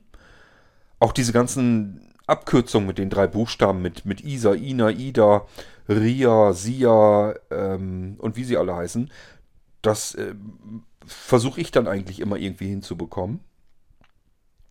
Auch 1.00 1.14
diese 1.14 1.32
ganzen 1.32 2.02
Abkürzungen 2.28 2.88
mit 2.88 2.98
den 2.98 3.10
drei 3.10 3.28
Buchstaben, 3.28 3.82
mit, 3.82 4.06
mit 4.06 4.22
Isa, 4.22 4.54
Ina, 4.54 4.92
Ida, 4.92 5.46
Ria, 5.90 6.54
Sia 6.54 7.34
ähm, 7.50 8.16
und 8.20 8.36
wie 8.36 8.44
sie 8.44 8.58
alle 8.58 8.76
heißen, 8.76 9.10
das 9.82 10.16
äh, 10.16 10.36
versuche 11.06 11.60
ich 11.60 11.72
dann 11.72 11.88
eigentlich 11.88 12.20
immer 12.20 12.38
irgendwie 12.38 12.68
hinzubekommen. 12.68 13.40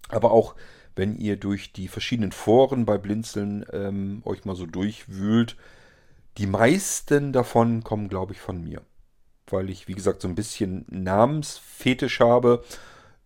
Aber 0.09 0.31
auch 0.31 0.55
wenn 1.01 1.17
ihr 1.17 1.39
durch 1.39 1.73
die 1.73 1.89
verschiedenen 1.89 2.31
Foren 2.31 2.85
bei 2.85 2.99
Blinzeln 2.99 3.65
ähm, 3.73 4.21
euch 4.27 4.45
mal 4.45 4.55
so 4.55 4.67
durchwühlt. 4.67 5.57
Die 6.37 6.47
meisten 6.47 7.33
davon 7.33 7.83
kommen, 7.83 8.09
glaube 8.09 8.35
ich, 8.35 8.39
von 8.39 8.63
mir. 8.63 8.83
Weil 9.47 9.71
ich, 9.71 9.89
wie 9.89 9.95
gesagt, 9.95 10.21
so 10.21 10.29
ein 10.29 10.35
bisschen 10.35 10.85
Namensfetisch 10.91 12.21
habe. 12.21 12.63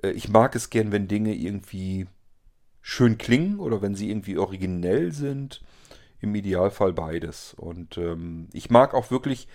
Äh, 0.04 0.12
ich 0.12 0.28
mag 0.28 0.54
es 0.54 0.70
gern, 0.70 0.92
wenn 0.92 1.08
Dinge 1.08 1.34
irgendwie 1.34 2.06
schön 2.80 3.18
klingen 3.18 3.58
oder 3.58 3.82
wenn 3.82 3.96
sie 3.96 4.08
irgendwie 4.08 4.38
originell 4.38 5.10
sind. 5.10 5.60
Im 6.20 6.32
Idealfall 6.36 6.92
beides. 6.92 7.54
Und 7.54 7.98
ähm, 7.98 8.50
ich 8.52 8.70
mag 8.70 8.94
auch 8.94 9.10
wirklich 9.10 9.48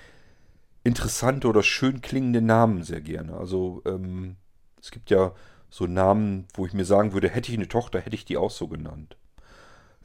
interessante 0.83 1.47
oder 1.47 1.63
schön 1.63 2.01
klingende 2.01 2.41
Namen 2.41 2.83
sehr 2.83 2.99
gerne. 2.99 3.37
Also 3.37 3.81
ähm, 3.85 4.35
es 4.81 4.91
gibt 4.91 5.09
ja 5.09 5.31
so 5.69 5.85
Namen, 5.85 6.47
wo 6.53 6.65
ich 6.65 6.73
mir 6.73 6.85
sagen 6.85 7.13
würde, 7.13 7.29
hätte 7.29 7.51
ich 7.51 7.57
eine 7.57 7.67
Tochter, 7.67 7.99
hätte 7.99 8.15
ich 8.15 8.25
die 8.25 8.37
auch 8.37 8.51
so 8.51 8.67
genannt. 8.67 9.17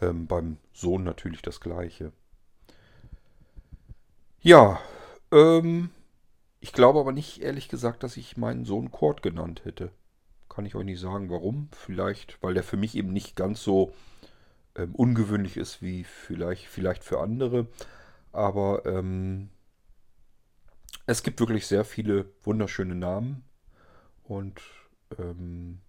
Ähm, 0.01 0.27
beim 0.27 0.59
Sohn 0.73 1.05
natürlich 1.05 1.43
das 1.43 1.61
gleiche. 1.61 2.13
Ja, 4.41 4.79
ähm, 5.33 5.91
ich 6.61 6.73
glaube 6.73 7.01
aber 7.01 7.13
nicht, 7.13 7.43
ehrlich 7.43 7.69
gesagt, 7.69 8.03
dass 8.03 8.17
ich 8.17 8.37
meinen 8.37 8.65
Sohn 8.65 8.91
Kurt 8.91 9.23
genannt 9.23 9.65
hätte. 9.65 9.91
Kann 10.49 10.67
ich 10.67 10.75
euch 10.75 10.85
nicht 10.85 11.01
sagen, 11.01 11.31
warum. 11.31 11.69
Vielleicht, 11.73 12.43
weil 12.43 12.55
der 12.55 12.63
für 12.63 12.77
mich 12.77 12.95
eben 12.95 13.13
nicht 13.13 13.37
ganz 13.37 13.63
so 13.63 13.93
ähm, 14.77 14.95
ungewöhnlich 14.95 15.57
ist 15.57 15.83
wie 15.83 16.05
vielleicht, 16.05 16.67
vielleicht 16.67 17.05
für 17.05 17.21
andere. 17.21 17.67
Aber 18.33 18.85
ähm, 18.87 19.51
es 21.07 21.23
gibt 21.23 21.41
wirklich 21.41 21.67
sehr 21.67 21.85
viele 21.85 22.27
wunderschöne 22.43 22.95
Namen. 22.95 23.45
Und 24.25 24.61
ähm, 25.19 25.81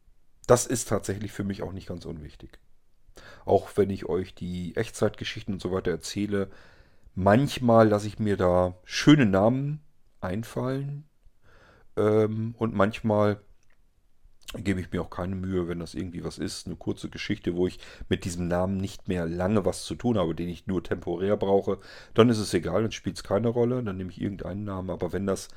das 0.47 0.65
ist 0.65 0.89
tatsächlich 0.89 1.31
für 1.31 1.43
mich 1.43 1.63
auch 1.63 1.71
nicht 1.71 1.87
ganz 1.87 2.05
unwichtig. 2.05 2.59
Auch 3.45 3.69
wenn 3.75 3.89
ich 3.89 4.07
euch 4.07 4.35
die 4.35 4.75
Echtzeitgeschichten 4.75 5.53
und 5.53 5.61
so 5.61 5.71
weiter 5.71 5.91
erzähle, 5.91 6.49
manchmal 7.15 7.87
lasse 7.87 8.07
ich 8.07 8.19
mir 8.19 8.37
da 8.37 8.75
schöne 8.83 9.25
Namen 9.25 9.81
einfallen 10.21 11.05
ähm, 11.95 12.55
und 12.57 12.73
manchmal 12.75 13.41
gebe 14.53 14.79
ich 14.79 14.91
mir 14.91 15.01
auch 15.01 15.09
keine 15.09 15.35
Mühe, 15.35 15.67
wenn 15.67 15.79
das 15.79 15.95
irgendwie 15.95 16.23
was 16.23 16.37
ist, 16.37 16.67
eine 16.67 16.75
kurze 16.75 17.09
Geschichte, 17.09 17.55
wo 17.55 17.67
ich 17.67 17.79
mit 18.09 18.25
diesem 18.25 18.47
Namen 18.47 18.77
nicht 18.77 19.07
mehr 19.07 19.25
lange 19.25 19.65
was 19.65 19.83
zu 19.83 19.95
tun 19.95 20.17
habe, 20.17 20.35
den 20.35 20.49
ich 20.49 20.67
nur 20.67 20.83
temporär 20.83 21.35
brauche, 21.35 21.79
dann 22.13 22.29
ist 22.29 22.37
es 22.37 22.53
egal, 22.53 22.83
dann 22.83 22.91
spielt 22.91 23.17
es 23.17 23.23
keine 23.23 23.49
Rolle, 23.49 23.83
dann 23.83 23.97
nehme 23.97 24.11
ich 24.11 24.21
irgendeinen 24.21 24.63
Namen, 24.63 24.89
aber 24.91 25.13
wenn 25.13 25.25
das 25.25 25.49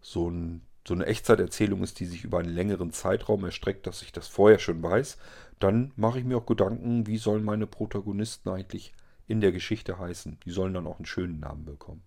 so 0.00 0.30
ein 0.30 0.62
so 0.86 0.94
eine 0.94 1.06
Echtzeiterzählung 1.06 1.82
ist, 1.82 2.00
die 2.00 2.06
sich 2.06 2.24
über 2.24 2.38
einen 2.38 2.52
längeren 2.52 2.92
Zeitraum 2.92 3.44
erstreckt, 3.44 3.86
dass 3.86 4.02
ich 4.02 4.12
das 4.12 4.28
vorher 4.28 4.58
schon 4.58 4.82
weiß, 4.82 5.16
dann 5.58 5.92
mache 5.96 6.18
ich 6.18 6.24
mir 6.24 6.36
auch 6.38 6.46
Gedanken, 6.46 7.06
wie 7.06 7.18
sollen 7.18 7.44
meine 7.44 7.66
Protagonisten 7.66 8.48
eigentlich 8.48 8.92
in 9.28 9.40
der 9.40 9.52
Geschichte 9.52 9.98
heißen. 9.98 10.38
Die 10.44 10.50
sollen 10.50 10.74
dann 10.74 10.86
auch 10.86 10.96
einen 10.96 11.06
schönen 11.06 11.38
Namen 11.40 11.64
bekommen. 11.64 12.02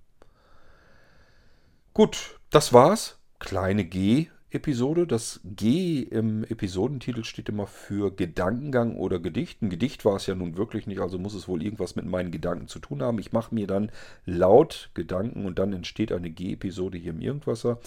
Gut, 1.94 2.40
das 2.50 2.74
war's. 2.74 3.18
Kleine 3.40 3.86
G-Episode. 3.86 5.08
Das 5.08 5.40
G 5.46 6.02
im 6.02 6.44
Episodentitel 6.44 7.24
steht 7.24 7.48
immer 7.48 7.68
für 7.68 8.14
Gedankengang 8.14 8.98
oder 8.98 9.20
Gedicht. 9.20 9.62
Ein 9.62 9.70
Gedicht 9.70 10.04
war 10.04 10.18
es 10.18 10.28
ja 10.28 10.36
nun 10.36 10.58
wirklich 10.58 10.88
nicht, 10.88 11.00
also 11.00 11.18
muss 11.18 11.34
es 11.34 11.48
wohl 11.48 11.64
irgendwas 11.64 11.96
mit 11.96 12.06
meinen 12.06 12.32
Gedanken 12.32 12.68
zu 12.68 12.80
tun 12.80 13.02
haben. 13.02 13.20
Ich 13.20 13.32
mache 13.32 13.56
mir 13.56 13.68
dann 13.68 13.92
laut 14.26 14.90
Gedanken 14.94 15.46
und 15.46 15.58
dann 15.58 15.72
entsteht 15.72 16.12
eine 16.12 16.30
G-Episode 16.30 16.98
hier 16.98 17.12
im 17.12 17.22
Irgendwasser. 17.22 17.80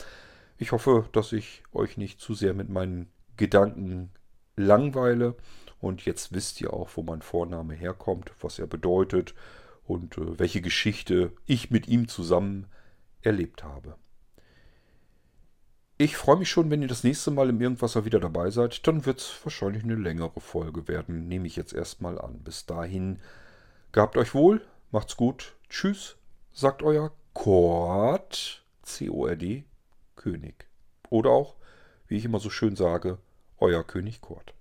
Ich 0.59 0.73
hoffe, 0.73 1.09
dass 1.13 1.33
ich 1.33 1.63
euch 1.73 1.97
nicht 1.97 2.21
zu 2.21 2.35
sehr 2.35 2.53
mit 2.53 2.69
meinen 2.69 3.09
Gedanken 3.37 4.11
langweile 4.57 5.37
Und 5.81 6.05
jetzt 6.05 6.33
wisst 6.33 6.61
ihr 6.61 6.73
auch, 6.73 6.91
wo 6.97 7.03
mein 7.03 7.23
Vorname 7.23 7.75
herkommt, 7.75 8.33
was 8.41 8.59
er 8.59 8.67
bedeutet 8.67 9.35
und 9.85 10.19
äh, 10.19 10.39
welche 10.39 10.61
Geschichte 10.61 11.33
ich 11.47 11.71
mit 11.71 11.87
ihm 11.87 12.09
zusammen 12.09 12.67
erlebt 13.23 13.63
habe. 13.63 13.95
Ich 15.97 16.17
freue 16.17 16.37
mich 16.37 16.51
schon, 16.51 16.71
wenn 16.71 16.83
ihr 16.83 16.89
das 16.89 17.05
nächste 17.05 17.31
Mal 17.31 17.49
im 17.49 17.61
Irgendwasser 17.61 18.05
wieder 18.05 18.19
dabei 18.19 18.51
seid. 18.51 18.87
Dann 18.87 19.07
wird 19.07 19.21
es 19.21 19.41
wahrscheinlich 19.45 19.85
eine 19.85 19.95
längere 19.95 20.41
Folge 20.41 20.89
werden. 20.89 21.29
Nehme 21.29 21.47
ich 21.47 21.57
jetzt 21.57 21.73
erstmal 21.73 22.21
an. 22.21 22.41
Bis 22.43 22.67
dahin, 22.67 23.21
gehabt 23.93 24.17
euch 24.17 24.35
wohl, 24.35 24.61
macht's 24.91 25.17
gut. 25.17 25.55
Tschüss, 25.69 26.17
sagt 26.53 26.83
euer 26.83 27.13
Kord, 27.35 28.65
C-O-R-D, 28.83 29.65
König. 30.19 30.67
Oder 31.09 31.31
auch, 31.31 31.55
wie 32.07 32.19
ich 32.19 32.27
immer 32.27 32.41
so 32.41 32.51
schön 32.51 32.77
sage, 32.77 33.19
euer 33.59 33.83
König 33.85 34.21
Kord. 34.21 34.53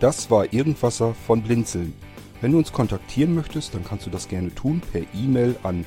Das 0.00 0.30
war 0.30 0.52
Irgendwasser 0.52 1.14
von 1.14 1.42
Blinzeln. 1.42 1.94
Wenn 2.42 2.52
du 2.52 2.58
uns 2.58 2.72
kontaktieren 2.72 3.34
möchtest, 3.34 3.72
dann 3.72 3.84
kannst 3.84 4.04
du 4.04 4.10
das 4.10 4.28
gerne 4.28 4.54
tun 4.54 4.82
per 4.92 5.00
E-Mail 5.14 5.56
an 5.62 5.86